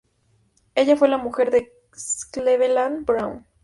Ella 0.73 0.97
fue 0.97 1.09
la 1.09 1.19
mujer 1.19 1.51
de 1.51 1.73
Cleveland 2.31 3.05
Brown. 3.05 3.45